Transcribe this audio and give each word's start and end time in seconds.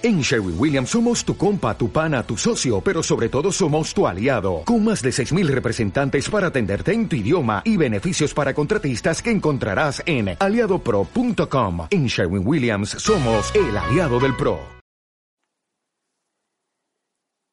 En 0.00 0.20
Sherwin 0.20 0.54
Williams 0.56 0.90
somos 0.90 1.24
tu 1.24 1.36
compa, 1.36 1.76
tu 1.76 1.90
pana, 1.90 2.22
tu 2.22 2.36
socio, 2.36 2.80
pero 2.80 3.02
sobre 3.02 3.28
todo 3.28 3.50
somos 3.50 3.92
tu 3.92 4.06
aliado, 4.06 4.62
con 4.64 4.84
más 4.84 5.02
de 5.02 5.10
6.000 5.10 5.48
representantes 5.48 6.30
para 6.30 6.46
atenderte 6.46 6.92
en 6.92 7.08
tu 7.08 7.16
idioma 7.16 7.62
y 7.64 7.76
beneficios 7.76 8.32
para 8.32 8.54
contratistas 8.54 9.20
que 9.20 9.32
encontrarás 9.32 10.00
en 10.06 10.36
aliadopro.com. 10.38 11.88
En 11.90 12.06
Sherwin 12.06 12.46
Williams 12.46 12.90
somos 12.90 13.52
el 13.56 13.76
aliado 13.76 14.20
del 14.20 14.36
PRO. 14.36 14.60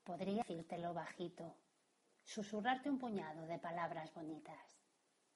Podría 0.03 0.43
decírtelo 0.47 0.93
bajito, 0.93 1.55
susurrarte 2.23 2.91
un 2.91 2.99
puñado 2.99 3.47
de 3.47 3.57
palabras 3.57 4.13
bonitas, 4.13 4.77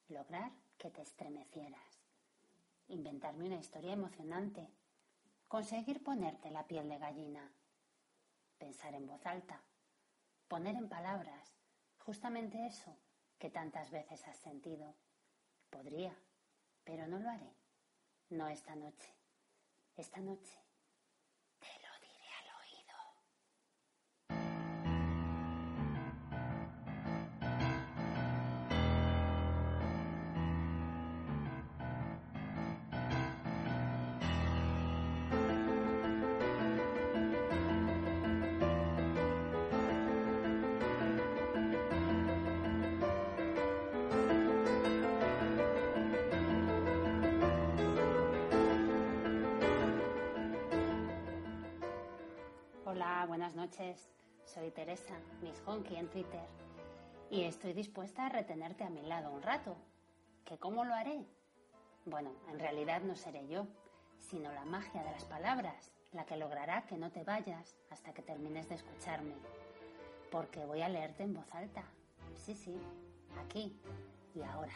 lograr 0.08 0.52
que 0.78 0.90
te 0.90 1.02
estremecieras, 1.02 2.04
inventarme 2.86 3.46
una 3.46 3.56
historia 3.56 3.94
emocionante 3.94 4.68
Conseguir 5.50 6.00
ponerte 6.04 6.48
la 6.52 6.64
piel 6.68 6.88
de 6.88 6.96
gallina. 6.96 7.52
Pensar 8.56 8.94
en 8.94 9.08
voz 9.08 9.26
alta. 9.26 9.60
Poner 10.46 10.76
en 10.76 10.88
palabras 10.88 11.56
justamente 11.98 12.66
eso 12.66 12.96
que 13.36 13.50
tantas 13.50 13.90
veces 13.90 14.28
has 14.28 14.36
sentido. 14.36 14.94
Podría, 15.68 16.16
pero 16.84 17.08
no 17.08 17.18
lo 17.18 17.28
haré. 17.28 17.52
No 18.28 18.46
esta 18.46 18.76
noche. 18.76 19.12
Esta 19.96 20.20
noche 20.20 20.56
buenas 53.40 53.56
noches. 53.56 54.10
Soy 54.44 54.70
Teresa, 54.70 55.14
Miss 55.40 55.62
Honky 55.64 55.96
en 55.96 56.10
Twitter. 56.10 56.42
Y 57.30 57.44
estoy 57.44 57.72
dispuesta 57.72 58.26
a 58.26 58.28
retenerte 58.28 58.84
a 58.84 58.90
mi 58.90 59.00
lado 59.00 59.32
un 59.32 59.40
rato. 59.40 59.78
¿Que 60.44 60.58
cómo 60.58 60.84
lo 60.84 60.92
haré? 60.92 61.24
Bueno, 62.04 62.32
en 62.50 62.58
realidad 62.58 63.00
no 63.00 63.16
seré 63.16 63.48
yo, 63.48 63.66
sino 64.18 64.52
la 64.52 64.66
magia 64.66 65.02
de 65.02 65.12
las 65.12 65.24
palabras, 65.24 65.90
la 66.12 66.26
que 66.26 66.36
logrará 66.36 66.84
que 66.84 66.98
no 66.98 67.10
te 67.12 67.24
vayas 67.24 67.78
hasta 67.88 68.12
que 68.12 68.20
termines 68.20 68.68
de 68.68 68.74
escucharme. 68.74 69.36
Porque 70.30 70.66
voy 70.66 70.82
a 70.82 70.90
leerte 70.90 71.22
en 71.22 71.32
voz 71.32 71.50
alta. 71.54 71.84
Sí, 72.36 72.54
sí, 72.54 72.76
aquí 73.42 73.74
y 74.34 74.42
ahora. 74.42 74.74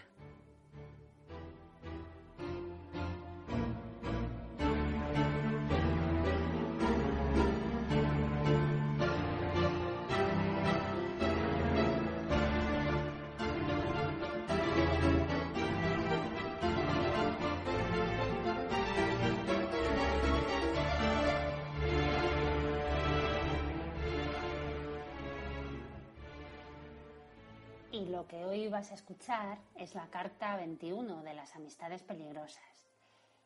Vas 28.75 28.91
a 28.91 28.95
escuchar 28.95 29.59
es 29.77 29.95
la 29.95 30.09
carta 30.09 30.57
21 30.57 31.23
de 31.23 31.33
las 31.33 31.55
amistades 31.55 32.03
peligrosas. 32.03 32.89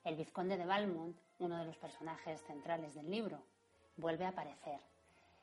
El 0.03 0.16
vizconde 0.16 0.56
de 0.56 0.65
Valmont, 0.65 1.15
uno 1.39 1.59
de 1.59 1.66
los 1.66 1.77
personajes 1.77 2.43
centrales 2.44 2.94
del 2.94 3.11
libro, 3.11 3.43
vuelve 3.99 4.25
a 4.25 4.31
aparecer. 4.31 4.81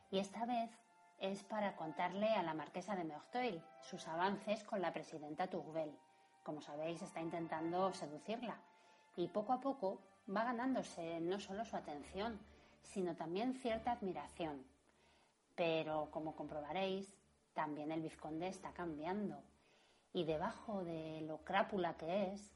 Y 0.09 0.17
esta 0.17 0.43
vez 0.47 0.71
es 1.19 1.43
para 1.43 1.75
contarle 1.75 2.29
a 2.29 2.41
la 2.41 2.55
marquesa 2.55 2.95
de 2.95 3.03
Meurteuil 3.03 3.61
sus 3.83 4.07
avances 4.07 4.63
con 4.63 4.81
la 4.81 4.91
presidenta 4.91 5.45
Tourvel. 5.45 5.95
Como 6.41 6.61
sabéis, 6.61 7.03
está 7.03 7.21
intentando 7.21 7.93
seducirla 7.93 8.57
y 9.15 9.27
poco 9.27 9.53
a 9.53 9.61
poco 9.61 10.01
va 10.35 10.45
ganándose 10.45 11.19
no 11.19 11.39
solo 11.39 11.63
su 11.63 11.75
atención, 11.75 12.39
sino 12.81 13.15
también 13.15 13.53
cierta 13.53 13.91
admiración. 13.91 14.65
Pero, 15.53 16.09
como 16.09 16.35
comprobaréis, 16.35 17.13
también 17.53 17.91
el 17.91 18.01
vizconde 18.01 18.47
está 18.47 18.71
cambiando. 18.71 19.43
Y 20.15 20.23
debajo 20.23 20.81
de 20.85 21.19
lo 21.27 21.39
crápula 21.39 21.97
que 21.97 22.31
es, 22.31 22.53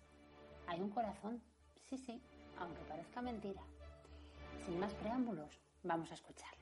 hay 0.65 0.79
un 0.79 0.89
corazón. 0.89 1.41
Sí, 1.89 1.97
sí, 1.97 2.21
aunque 2.57 2.79
parezca 2.83 3.21
mentira. 3.21 3.61
Sin 4.65 4.79
más 4.79 4.93
preámbulos, 4.93 5.59
vamos 5.83 6.09
a 6.09 6.13
escucharlo. 6.13 6.58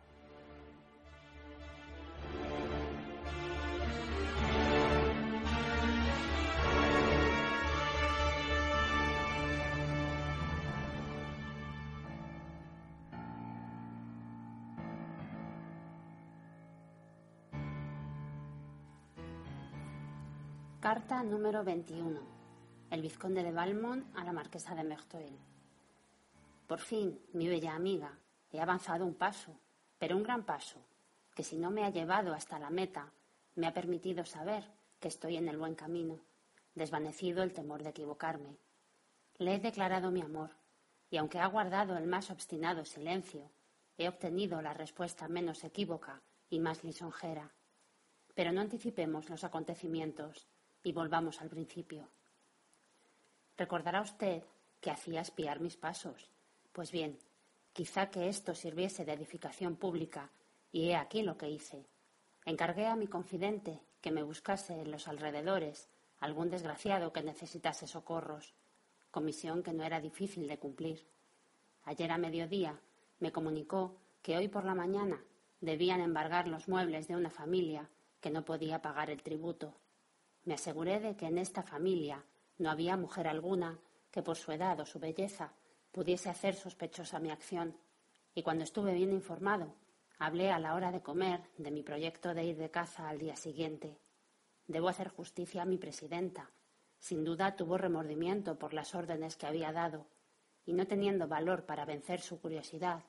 Carta 20.88 21.22
número 21.22 21.66
21. 21.66 22.18
El 22.92 23.02
vizconde 23.02 23.44
de 23.44 23.52
Valmont 23.52 24.06
a 24.16 24.24
la 24.24 24.32
marquesa 24.32 24.74
de 24.74 24.86
Merteuil. 24.86 25.38
Por 26.66 26.80
fin, 26.80 27.20
mi 27.34 27.50
bella 27.50 27.76
amiga, 27.76 28.18
he 28.54 28.62
avanzado 28.62 29.06
un 29.06 29.16
paso, 29.16 29.60
pero 29.98 30.16
un 30.16 30.24
gran 30.24 30.46
paso, 30.46 30.80
que 31.36 31.44
si 31.44 31.58
no 31.58 31.72
me 31.72 31.84
ha 31.84 31.90
llevado 31.90 32.34
hasta 32.34 32.58
la 32.58 32.70
meta, 32.70 33.12
me 33.56 33.68
ha 33.68 33.74
permitido 33.74 34.24
saber 34.24 34.64
que 35.02 35.10
estoy 35.10 35.36
en 35.36 35.50
el 35.50 35.58
buen 35.58 35.76
camino, 35.76 36.22
desvanecido 36.74 37.44
el 37.44 37.52
temor 37.52 37.84
de 37.84 37.90
equivocarme. 37.90 38.58
Le 39.40 39.56
he 39.56 39.60
declarado 39.60 40.10
mi 40.10 40.22
amor, 40.22 40.52
y 41.10 41.18
aunque 41.18 41.40
ha 41.40 41.48
guardado 41.48 41.98
el 41.98 42.08
más 42.08 42.32
obstinado 42.32 42.86
silencio, 42.86 43.52
he 43.98 44.08
obtenido 44.08 44.62
la 44.62 44.74
respuesta 44.74 45.28
menos 45.28 45.66
equívoca 45.66 46.22
y 46.50 46.62
más 46.62 46.86
lisonjera. 46.86 47.52
Pero 48.36 48.54
no 48.54 48.62
anticipemos 48.62 49.30
los 49.30 49.44
acontecimientos 49.44 50.48
y 50.84 50.92
volvamos 50.92 51.42
al 51.42 51.50
principio. 51.50 52.08
Recordará 53.58 54.02
usted 54.02 54.44
que 54.80 54.92
hacía 54.92 55.22
espiar 55.22 55.60
mis 55.60 55.78
pasos. 55.78 56.30
Pues 56.72 56.92
bien, 56.92 57.18
quizá 57.74 58.10
que 58.10 58.30
esto 58.30 58.54
sirviese 58.54 59.04
de 59.04 59.14
edificación 59.14 59.76
pública, 59.76 60.32
y 60.72 60.90
he 60.90 60.96
aquí 60.96 61.24
lo 61.24 61.38
que 61.38 61.50
hice. 61.50 61.88
Encargué 62.46 62.86
a 62.86 62.96
mi 62.96 63.08
confidente 63.08 63.82
que 64.02 64.12
me 64.12 64.24
buscase 64.24 64.80
en 64.82 64.92
los 64.92 65.08
alrededores 65.08 65.90
algún 66.20 66.50
desgraciado 66.50 67.12
que 67.12 67.24
necesitase 67.24 67.88
socorros, 67.88 68.54
comisión 69.12 69.64
que 69.64 69.74
no 69.74 69.84
era 69.84 70.00
difícil 70.00 70.48
de 70.48 70.60
cumplir. 70.60 71.08
Ayer 71.84 72.12
a 72.12 72.18
mediodía 72.18 72.80
me 73.20 73.32
comunicó 73.32 73.98
que 74.22 74.38
hoy 74.38 74.48
por 74.48 74.66
la 74.66 74.76
mañana 74.76 75.24
debían 75.62 76.02
embargar 76.02 76.48
los 76.48 76.68
muebles 76.68 77.08
de 77.08 77.16
una 77.16 77.30
familia 77.30 77.90
que 78.22 78.30
no 78.30 78.46
podía 78.46 78.82
pagar 78.82 79.10
el 79.10 79.24
tributo 79.24 79.74
me 80.48 80.54
aseguré 80.54 81.02
de 81.02 81.18
que 81.18 81.26
en 81.26 81.38
esta 81.38 81.62
familia 81.62 82.24
no 82.58 82.70
había 82.70 82.96
mujer 82.96 83.28
alguna 83.28 83.78
que 84.12 84.24
por 84.24 84.38
su 84.38 84.54
edad 84.54 84.80
o 84.80 84.86
su 84.86 84.98
belleza 84.98 85.52
pudiese 85.92 86.30
hacer 86.30 86.56
sospechosa 86.56 87.20
mi 87.20 87.32
acción, 87.32 87.76
y 88.34 88.44
cuando 88.44 88.64
estuve 88.64 88.94
bien 88.94 89.12
informado, 89.12 89.76
hablé 90.18 90.50
a 90.52 90.60
la 90.60 90.74
hora 90.74 90.94
de 90.94 91.02
comer 91.02 91.42
de 91.58 91.70
mi 91.70 91.84
proyecto 91.84 92.34
de 92.34 92.46
ir 92.46 92.56
de 92.56 92.72
caza 92.72 93.10
al 93.10 93.18
día 93.18 93.36
siguiente. 93.36 94.00
Debo 94.68 94.88
hacer 94.88 95.10
justicia 95.10 95.64
a 95.64 95.66
mi 95.66 95.78
presidenta. 95.78 96.50
Sin 96.98 97.26
duda 97.26 97.58
tuvo 97.58 97.78
remordimiento 97.78 98.58
por 98.58 98.74
las 98.74 98.96
órdenes 98.96 99.36
que 99.36 99.48
había 99.48 99.74
dado, 99.74 100.08
y 100.66 100.72
no 100.72 100.88
teniendo 100.88 101.28
valor 101.28 101.66
para 101.66 101.84
vencer 101.84 102.22
su 102.22 102.40
curiosidad, 102.40 103.04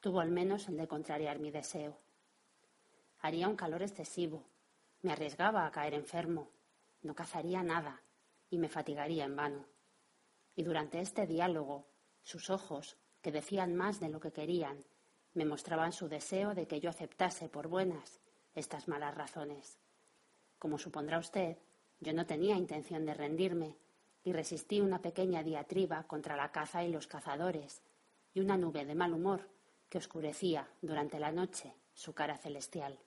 tuvo 0.00 0.20
al 0.20 0.30
menos 0.30 0.68
el 0.68 0.78
de 0.78 0.88
contrariar 0.88 1.38
mi 1.38 1.50
deseo. 1.50 1.98
Haría 3.18 3.46
un 3.46 3.56
calor 3.56 3.82
excesivo. 3.82 4.46
Me 5.02 5.12
arriesgaba 5.12 5.66
a 5.66 5.70
caer 5.70 5.92
enfermo 5.92 6.48
no 7.02 7.14
cazaría 7.14 7.62
nada 7.62 8.02
y 8.50 8.58
me 8.58 8.68
fatigaría 8.68 9.24
en 9.24 9.36
vano. 9.36 9.66
Y 10.54 10.62
durante 10.62 11.00
este 11.00 11.26
diálogo, 11.26 11.86
sus 12.22 12.50
ojos, 12.50 12.96
que 13.22 13.32
decían 13.32 13.74
más 13.74 14.00
de 14.00 14.08
lo 14.08 14.20
que 14.20 14.32
querían, 14.32 14.84
me 15.34 15.44
mostraban 15.44 15.92
su 15.92 16.08
deseo 16.08 16.54
de 16.54 16.66
que 16.66 16.80
yo 16.80 16.90
aceptase 16.90 17.48
por 17.48 17.68
buenas 17.68 18.20
estas 18.54 18.88
malas 18.88 19.14
razones. 19.14 19.78
Como 20.58 20.78
supondrá 20.78 21.18
usted, 21.18 21.58
yo 22.00 22.12
no 22.12 22.26
tenía 22.26 22.56
intención 22.56 23.04
de 23.04 23.14
rendirme 23.14 23.76
y 24.24 24.32
resistí 24.32 24.80
una 24.80 25.00
pequeña 25.00 25.42
diatriba 25.42 26.04
contra 26.04 26.36
la 26.36 26.50
caza 26.50 26.84
y 26.84 26.90
los 26.90 27.06
cazadores, 27.06 27.82
y 28.34 28.40
una 28.40 28.56
nube 28.56 28.84
de 28.84 28.94
mal 28.94 29.12
humor 29.12 29.48
que 29.88 29.98
oscurecía 29.98 30.68
durante 30.82 31.18
la 31.18 31.32
noche 31.32 31.74
su 31.94 32.14
cara 32.14 32.36
celestial. 32.36 32.98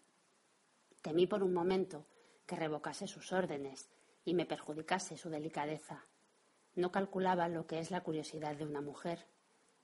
Temí 1.01 1.27
por 1.27 1.43
un 1.43 1.53
momento 1.53 2.05
que 2.51 2.57
revocase 2.57 3.07
sus 3.07 3.31
órdenes 3.31 3.89
y 4.25 4.33
me 4.33 4.45
perjudicase 4.45 5.15
su 5.15 5.29
delicadeza. 5.29 6.05
No 6.75 6.91
calculaba 6.91 7.47
lo 7.47 7.65
que 7.65 7.79
es 7.79 7.91
la 7.91 8.01
curiosidad 8.01 8.57
de 8.57 8.65
una 8.65 8.81
mujer. 8.81 9.25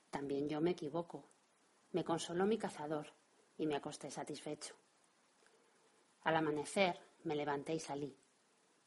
También 0.10 0.50
yo 0.50 0.60
me 0.60 0.72
equivoco. 0.72 1.30
Me 1.94 2.04
consoló 2.04 2.46
mi 2.46 2.58
cazador 2.58 3.14
y 3.58 3.68
me 3.68 3.78
acosté 3.78 4.12
satisfecho. 4.12 4.76
Al 6.24 6.36
amanecer 6.36 7.00
me 7.24 7.38
levanté 7.38 7.74
y 7.74 7.80
salí. 7.80 8.18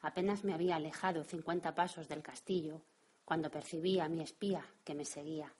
Apenas 0.03 0.45
me 0.45 0.53
había 0.53 0.77
alejado 0.77 1.25
cincuenta 1.25 1.75
pasos 1.75 2.07
del 2.07 2.23
castillo 2.23 2.83
cuando 3.25 3.51
percibí 3.51 3.99
a 3.99 4.11
mi 4.11 4.21
espía 4.21 4.63
que 4.85 4.95
me 4.95 5.07
seguía. 5.07 5.55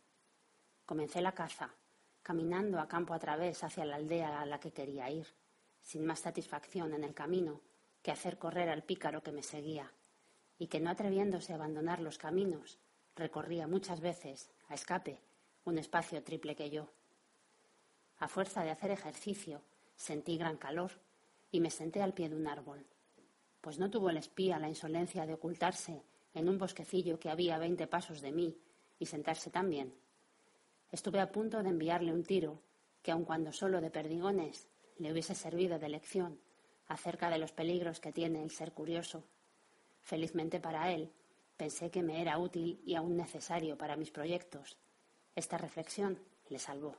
Comencé 0.85 1.23
la 1.23 1.33
caza, 1.33 1.75
caminando 2.23 2.81
a 2.81 2.87
campo 2.87 3.15
a 3.15 3.19
través 3.19 3.65
hacia 3.65 3.87
la 3.87 3.97
aldea 3.97 4.43
a 4.43 4.45
la 4.45 4.61
que 4.61 4.73
quería 4.73 5.09
ir, 5.09 5.27
sin 5.81 6.05
más 6.05 6.21
satisfacción 6.21 6.93
en 6.93 7.05
el 7.05 7.15
camino 7.15 7.63
que 8.03 8.11
hacer 8.11 8.39
correr 8.39 8.69
al 8.69 8.83
pícaro 8.83 9.23
que 9.23 9.33
me 9.33 9.43
seguía, 9.43 9.93
y 10.59 10.67
que 10.69 10.81
no 10.81 10.91
atreviéndose 10.91 11.53
a 11.53 11.57
abandonar 11.57 12.01
los 12.01 12.19
caminos, 12.19 12.79
recorría 13.17 13.67
muchas 13.67 14.01
veces, 14.01 14.51
a 14.69 14.75
escape, 14.75 15.21
un 15.65 15.79
espacio 15.79 16.23
triple 16.23 16.55
que 16.55 16.71
yo. 16.71 16.89
A 18.19 18.29
fuerza 18.29 18.63
de 18.63 18.71
hacer 18.71 18.91
ejercicio, 18.91 19.63
sentí 19.97 20.37
gran 20.37 20.57
calor 20.57 20.93
y 21.51 21.61
me 21.61 21.71
senté 21.71 22.03
al 22.03 22.15
pie 22.15 22.29
de 22.29 22.37
un 22.37 22.47
árbol, 22.47 22.87
pues 23.61 23.79
no 23.79 23.91
tuvo 23.91 24.11
el 24.11 24.17
espía 24.17 24.59
la 24.59 24.69
insolencia 24.69 25.27
de 25.27 25.35
ocultarse 25.35 26.03
en 26.35 26.49
un 26.49 26.59
bosquecillo 26.59 27.19
que 27.19 27.31
había 27.31 27.59
veinte 27.59 27.87
pasos 27.87 28.21
de 28.21 28.33
mí 28.33 28.57
y 28.99 29.07
sentarse 29.07 29.51
también. 29.51 29.95
Estuve 30.91 31.21
a 31.21 31.33
punto 31.33 31.63
de 31.63 31.71
enviarle 31.71 32.13
un 32.13 32.25
tiro 32.25 32.63
que, 33.03 33.13
aun 33.13 33.25
cuando 33.25 33.53
solo 33.53 33.81
de 33.81 33.91
perdigones, 33.91 34.69
le 34.99 35.13
hubiese 35.13 35.35
servido 35.35 35.79
de 35.79 35.89
lección 35.89 36.39
acerca 36.91 37.31
de 37.31 37.39
los 37.39 37.53
peligros 37.53 38.01
que 38.01 38.13
tiene 38.13 38.43
el 38.43 38.51
ser 38.51 38.73
curioso. 38.73 39.23
Felizmente 40.03 40.59
para 40.59 40.91
él, 40.93 41.13
pensé 41.57 41.89
que 41.93 42.03
me 42.03 42.21
era 42.21 42.37
útil 42.37 42.83
y 42.85 42.97
aún 42.97 43.17
necesario 43.17 43.79
para 43.79 43.97
mis 43.97 44.11
proyectos. 44.11 44.77
Esta 45.37 45.57
reflexión 45.57 46.19
le 46.49 46.59
salvó. 46.59 46.97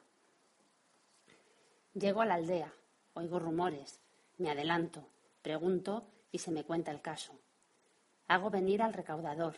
Llego 1.93 2.21
a 2.21 2.25
la 2.25 2.35
aldea, 2.35 2.73
oigo 3.15 3.38
rumores, 3.38 3.99
me 4.38 4.49
adelanto, 4.49 5.05
pregunto 5.41 6.07
y 6.31 6.37
se 6.37 6.51
me 6.51 6.63
cuenta 6.63 6.91
el 6.91 7.01
caso. 7.01 7.33
Hago 8.29 8.49
venir 8.49 8.81
al 8.81 8.94
recaudador 8.94 9.55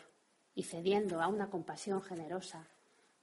y 0.55 0.63
cediendo 0.63 1.21
a 1.21 1.27
una 1.27 1.51
compasión 1.51 2.01
generosa, 2.01 2.67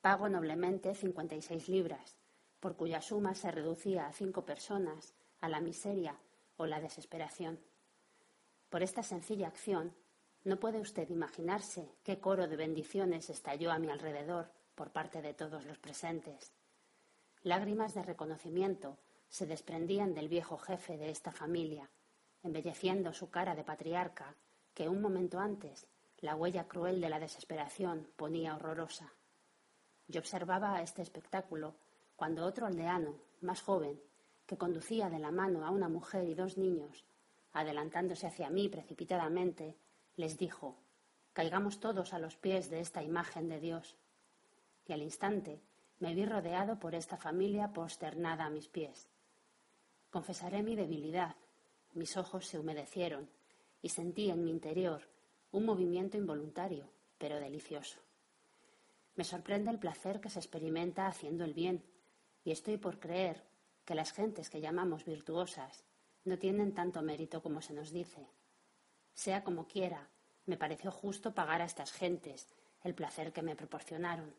pago 0.01 0.29
noblemente 0.29 0.95
cincuenta 0.95 1.35
y 1.35 1.43
seis 1.43 1.69
libras, 1.69 2.17
por 2.61 2.77
cuya 2.77 3.03
suma 3.03 3.35
se 3.35 3.51
reducía 3.51 4.07
a 4.07 4.13
cinco 4.13 4.47
personas 4.47 5.13
a 5.41 5.49
la 5.49 5.61
miseria 5.61 6.17
o 6.61 6.67
la 6.67 6.79
desesperación. 6.79 7.59
Por 8.69 8.83
esta 8.83 9.03
sencilla 9.03 9.49
acción, 9.49 9.95
no 10.45 10.61
puede 10.61 10.79
usted 10.79 11.09
imaginarse 11.09 11.91
qué 12.05 12.21
coro 12.21 12.49
de 12.49 12.57
bendiciones 12.57 13.31
estalló 13.31 13.73
a 13.73 13.79
mi 13.79 13.89
alrededor 13.89 14.53
por 14.75 14.93
parte 14.93 15.23
de 15.23 15.33
todos 15.33 15.65
los 15.65 15.79
presentes. 15.79 16.53
Lágrimas 17.43 17.95
de 17.95 18.03
reconocimiento 18.03 18.99
se 19.31 19.47
desprendían 19.47 20.13
del 20.13 20.29
viejo 20.29 20.59
jefe 20.59 20.99
de 20.99 21.09
esta 21.09 21.33
familia, 21.33 21.89
embelleciendo 22.43 23.15
su 23.15 23.31
cara 23.31 23.55
de 23.55 23.65
patriarca, 23.65 24.37
que 24.75 24.87
un 24.87 25.01
momento 25.01 25.39
antes 25.39 25.87
la 26.19 26.37
huella 26.37 26.69
cruel 26.69 27.01
de 27.01 27.09
la 27.09 27.19
desesperación 27.19 28.07
ponía 28.17 28.55
horrorosa. 28.55 29.15
Yo 30.09 30.21
observaba 30.21 30.83
este 30.83 31.01
espectáculo 31.01 31.75
cuando 32.17 32.45
otro 32.45 32.67
aldeano, 32.67 33.15
más 33.41 33.63
joven, 33.63 33.99
que 34.51 34.59
conducía 34.59 35.09
de 35.09 35.21
la 35.21 35.31
mano 35.31 35.65
a 35.65 35.71
una 35.71 35.89
mujer 35.89 36.29
y 36.29 36.35
dos 36.35 36.59
niños, 36.59 37.05
adelantándose 37.53 38.27
hacia 38.27 38.51
mí 38.51 38.69
precipitadamente, 38.69 39.77
les 40.17 40.39
dijo 40.39 40.77
Caigamos 41.35 41.79
todos 41.79 42.13
a 42.13 42.19
los 42.19 42.35
pies 42.37 42.69
de 42.69 42.81
esta 42.81 43.01
imagen 43.05 43.49
de 43.49 43.61
Dios. 43.61 43.97
Y 44.89 44.93
al 44.93 45.03
instante 45.03 45.63
me 46.01 46.17
vi 46.17 46.27
rodeado 46.27 46.81
por 46.81 46.97
esta 46.97 47.17
familia 47.17 47.73
posternada 47.73 48.47
a 48.47 48.51
mis 48.51 48.67
pies. 48.67 49.09
Confesaré 50.11 50.65
mi 50.65 50.75
debilidad. 50.75 51.37
Mis 51.93 52.17
ojos 52.17 52.45
se 52.45 52.59
humedecieron 52.59 53.31
y 53.83 53.91
sentí 53.91 54.31
en 54.31 54.43
mi 54.43 54.51
interior 54.51 55.03
un 55.53 55.65
movimiento 55.65 56.17
involuntario, 56.17 56.91
pero 57.19 57.39
delicioso. 57.39 58.01
Me 59.15 59.23
sorprende 59.23 59.71
el 59.71 59.79
placer 59.79 60.21
que 60.21 60.29
se 60.29 60.41
experimenta 60.41 61.07
haciendo 61.07 61.45
el 61.45 61.55
bien, 61.55 61.85
y 62.43 62.51
estoy 62.51 62.79
por 62.79 62.99
creer 62.99 63.49
que 63.91 63.97
las 63.97 64.13
gentes 64.13 64.51
que 64.51 64.61
llamamos 64.61 65.05
virtuosas 65.05 65.83
no 66.25 66.39
tienen 66.39 66.75
tanto 66.75 67.03
mérito 67.03 67.43
como 67.43 67.61
se 67.61 67.73
nos 67.73 67.91
dice. 67.91 68.25
Sea 69.15 69.43
como 69.43 69.67
quiera, 69.67 70.09
me 70.47 70.57
pareció 70.57 70.93
justo 70.93 71.35
pagar 71.35 71.61
a 71.61 71.65
estas 71.65 71.91
gentes 71.91 72.47
el 72.85 72.95
placer 72.95 73.33
que 73.33 73.43
me 73.43 73.57
proporcionaron. 73.57 74.33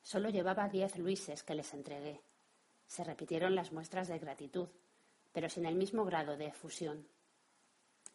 Solo 0.00 0.30
llevaba 0.30 0.68
diez 0.68 0.96
luises 0.96 1.42
que 1.42 1.56
les 1.56 1.74
entregué. 1.74 2.20
Se 2.86 3.02
repitieron 3.02 3.56
las 3.56 3.72
muestras 3.72 4.06
de 4.06 4.20
gratitud, 4.20 4.68
pero 5.32 5.48
sin 5.48 5.66
el 5.66 5.74
mismo 5.74 6.04
grado 6.04 6.36
de 6.36 6.46
efusión. 6.46 7.04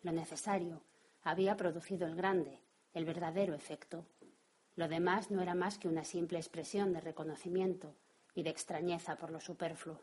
Lo 0.02 0.14
necesario 0.14 0.82
había 1.24 1.58
producido 1.58 2.08
el 2.08 2.16
grande, 2.16 2.58
el 2.94 3.04
verdadero 3.04 3.54
efecto. 3.54 4.06
Lo 4.78 4.88
demás 4.88 5.30
no 5.30 5.42
era 5.42 5.56
más 5.56 5.78
que 5.78 5.90
una 5.90 6.06
simple 6.06 6.40
expresión 6.40 6.94
de 6.94 7.02
reconocimiento 7.02 7.94
y 8.34 8.44
de 8.44 8.50
extrañeza 8.50 9.18
por 9.18 9.30
lo 9.30 9.42
superfluo. 9.42 10.00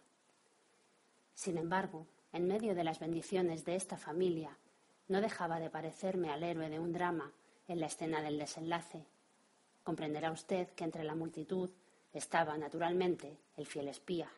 Sin 1.39 1.57
embargo, 1.57 2.09
en 2.33 2.49
medio 2.49 2.75
de 2.75 2.83
las 2.83 2.99
bendiciones 2.99 3.65
de 3.65 3.77
esta 3.77 3.97
familia, 3.97 4.59
no 5.07 5.21
dejaba 5.21 5.61
de 5.61 5.71
parecerme 5.71 6.31
al 6.31 6.43
héroe 6.43 6.69
de 6.69 6.81
un 6.81 6.93
drama 6.93 7.33
en 7.69 7.79
la 7.79 7.87
escena 7.87 8.21
del 8.23 8.41
desenlace. 8.41 9.07
Comprenderá 9.85 10.33
usted 10.33 10.67
que 10.71 10.83
entre 10.83 11.05
la 11.05 11.15
multitud 11.15 11.71
estaba, 12.13 12.59
naturalmente, 12.59 13.39
el 13.57 13.67
fiel 13.67 13.87
espía. 13.87 14.29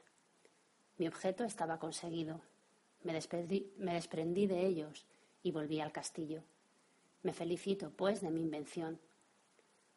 Mi 0.99 1.09
objeto 1.09 1.45
estaba 1.45 1.79
conseguido. 1.79 2.43
Me 3.03 3.15
desprendí, 3.15 3.73
me 3.79 3.95
desprendí 3.95 4.47
de 4.47 4.67
ellos 4.67 5.07
y 5.43 5.53
volví 5.53 5.81
al 5.81 5.93
castillo. 5.93 6.43
Me 7.23 7.33
felicito, 7.33 7.93
pues, 7.97 8.21
de 8.21 8.31
mi 8.31 8.43
invención. 8.43 9.01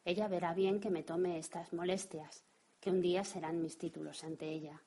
Ella 0.06 0.26
verá 0.26 0.54
bien 0.54 0.80
que 0.80 0.88
me 0.88 1.02
tome 1.02 1.36
estas 1.36 1.74
molestias, 1.74 2.44
que 2.80 2.88
un 2.88 3.02
día 3.02 3.24
serán 3.24 3.60
mis 3.60 3.76
títulos 3.76 4.24
ante 4.24 4.48
ella 4.48 4.80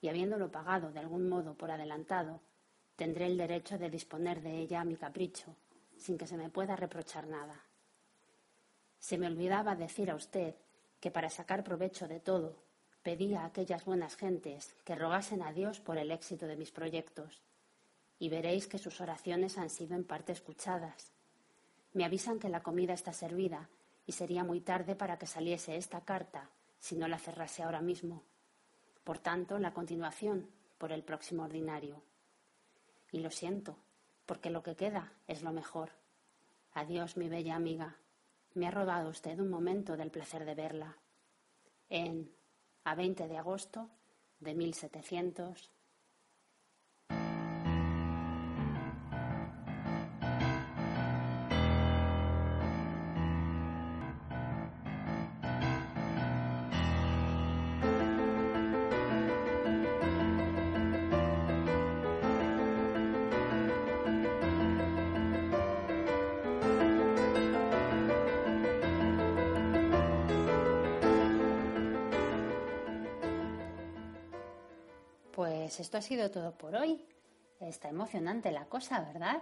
y 0.00 0.08
habiéndolo 0.08 0.50
pagado 0.50 0.92
de 0.92 1.00
algún 1.00 1.28
modo 1.28 1.54
por 1.54 1.70
adelantado, 1.70 2.40
tendré 2.96 3.26
el 3.26 3.36
derecho 3.36 3.78
de 3.78 3.90
disponer 3.90 4.42
de 4.42 4.58
ella 4.58 4.80
a 4.80 4.84
mi 4.84 4.96
capricho, 4.96 5.56
sin 5.96 6.18
que 6.18 6.26
se 6.26 6.36
me 6.36 6.50
pueda 6.50 6.76
reprochar 6.76 7.26
nada. 7.26 7.64
Se 8.98 9.18
me 9.18 9.26
olvidaba 9.26 9.76
decir 9.76 10.10
a 10.10 10.16
usted 10.16 10.54
que 11.00 11.10
para 11.10 11.30
sacar 11.30 11.64
provecho 11.64 12.08
de 12.08 12.20
todo, 12.20 12.56
pedía 13.02 13.42
a 13.42 13.46
aquellas 13.46 13.84
buenas 13.84 14.16
gentes 14.16 14.74
que 14.84 14.94
rogasen 14.94 15.42
a 15.42 15.52
Dios 15.52 15.80
por 15.80 15.96
el 15.98 16.10
éxito 16.10 16.46
de 16.46 16.56
mis 16.56 16.72
proyectos, 16.72 17.42
y 18.18 18.28
veréis 18.28 18.66
que 18.66 18.78
sus 18.78 19.00
oraciones 19.00 19.58
han 19.58 19.70
sido 19.70 19.94
en 19.94 20.04
parte 20.04 20.32
escuchadas. 20.32 21.12
Me 21.92 22.04
avisan 22.04 22.38
que 22.38 22.48
la 22.48 22.62
comida 22.62 22.92
está 22.92 23.12
servida 23.12 23.68
y 24.06 24.12
sería 24.12 24.44
muy 24.44 24.60
tarde 24.60 24.96
para 24.96 25.18
que 25.18 25.26
saliese 25.26 25.76
esta 25.76 26.00
carta 26.00 26.50
si 26.80 26.96
no 26.96 27.08
la 27.08 27.18
cerrase 27.18 27.62
ahora 27.62 27.80
mismo. 27.80 28.22
Por 29.08 29.20
tanto, 29.20 29.58
la 29.58 29.72
continuación 29.72 30.50
por 30.76 30.92
el 30.92 31.02
próximo 31.02 31.44
ordinario. 31.44 32.02
Y 33.10 33.20
lo 33.20 33.30
siento, 33.30 33.78
porque 34.26 34.50
lo 34.50 34.62
que 34.62 34.76
queda 34.76 35.14
es 35.26 35.42
lo 35.42 35.50
mejor. 35.50 35.92
Adiós, 36.74 37.16
mi 37.16 37.30
bella 37.30 37.56
amiga. 37.56 37.96
Me 38.52 38.66
ha 38.66 38.70
robado 38.70 39.08
usted 39.08 39.40
un 39.40 39.48
momento 39.48 39.96
del 39.96 40.10
placer 40.10 40.44
de 40.44 40.54
verla. 40.54 40.98
En 41.88 42.30
a 42.84 42.94
20 42.94 43.28
de 43.28 43.38
agosto 43.38 43.88
de 44.40 44.54
1700 44.54 45.70
Pues 75.38 75.78
esto 75.78 75.98
ha 75.98 76.02
sido 76.02 76.32
todo 76.32 76.50
por 76.50 76.74
hoy. 76.74 77.06
Está 77.60 77.88
emocionante 77.88 78.50
la 78.50 78.64
cosa, 78.64 79.02
¿verdad? 79.02 79.40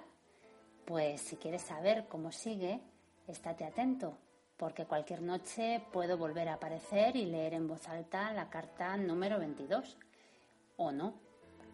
Pues 0.85 1.23
si 1.23 1.37
quieres 1.37 1.63
saber 1.63 2.05
cómo 2.07 2.33
sigue, 2.33 2.83
estate 3.27 3.65
atento, 3.65 4.19
porque 4.59 4.85
cualquier 4.85 5.23
noche 5.23 5.83
puedo 5.95 6.19
volver 6.19 6.51
a 6.51 6.57
aparecer 6.57 7.17
y 7.17 7.25
leer 7.25 7.55
en 7.55 7.67
voz 7.67 7.89
alta 7.89 8.31
la 8.35 8.51
carta 8.51 8.95
número 8.99 9.39
22. 9.39 9.97
O 10.77 10.93
no, 10.93 11.15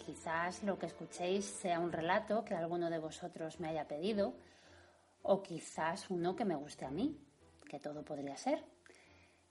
quizás 0.06 0.62
lo 0.62 0.78
que 0.78 0.86
escuchéis 0.86 1.44
sea 1.44 1.80
un 1.80 1.90
relato 1.90 2.44
que 2.44 2.54
alguno 2.54 2.90
de 2.90 3.00
vosotros 3.00 3.58
me 3.58 3.70
haya 3.70 3.88
pedido, 3.88 4.34
o 5.22 5.42
quizás 5.42 6.10
uno 6.10 6.36
que 6.36 6.44
me 6.44 6.54
guste 6.54 6.84
a 6.84 6.92
mí, 6.92 7.18
que 7.68 7.80
todo 7.80 8.04
podría 8.04 8.36
ser. 8.36 8.62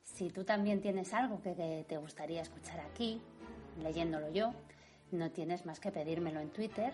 Si 0.01 0.30
tú 0.30 0.46
también 0.46 0.80
tienes 0.80 1.13
algo 1.13 1.42
que 1.42 1.84
te 1.86 1.98
gustaría 1.98 2.42
escuchar 2.42 2.80
aquí, 2.80 3.22
leyéndolo 3.82 4.32
yo, 4.32 4.54
no 5.12 5.32
tienes 5.32 5.66
más 5.66 5.80
que 5.80 5.92
pedírmelo 5.92 6.40
en 6.40 6.50
Twitter 6.50 6.94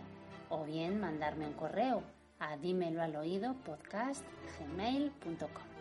o 0.50 0.66
bien 0.66 1.00
mandarme 1.00 1.46
un 1.46 1.54
correo 1.54 2.04
a 2.40 2.58
dímelo 2.58 3.02
al 3.02 3.16
oído 3.16 3.56
podcast.gmail.com. 3.66 5.77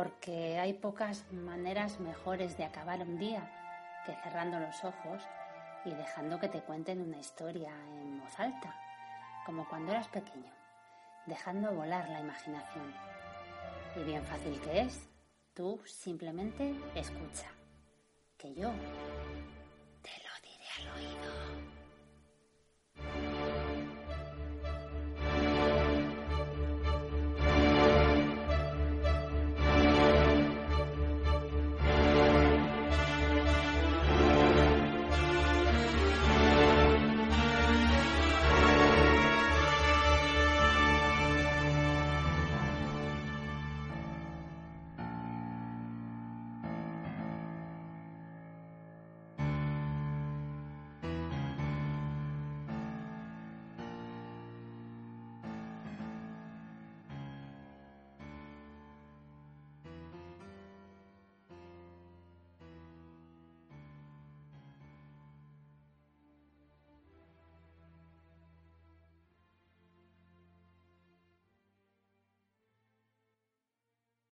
Porque 0.00 0.58
hay 0.58 0.72
pocas 0.72 1.30
maneras 1.30 2.00
mejores 2.00 2.56
de 2.56 2.64
acabar 2.64 3.02
un 3.02 3.18
día 3.18 3.50
que 4.06 4.14
cerrando 4.22 4.58
los 4.58 4.82
ojos 4.82 5.22
y 5.84 5.90
dejando 5.90 6.40
que 6.40 6.48
te 6.48 6.62
cuenten 6.62 7.02
una 7.02 7.18
historia 7.18 7.68
en 8.00 8.18
voz 8.18 8.40
alta 8.40 8.74
como 9.44 9.68
cuando 9.68 9.92
eras 9.92 10.08
pequeño, 10.08 10.50
dejando 11.26 11.70
volar 11.72 12.08
la 12.08 12.20
imaginación. 12.20 12.94
Y 13.94 14.04
bien 14.04 14.24
fácil 14.24 14.58
que 14.62 14.80
es, 14.80 15.06
tú 15.52 15.78
simplemente 15.84 16.74
escucha, 16.94 17.48
que 18.38 18.54
yo 18.54 18.70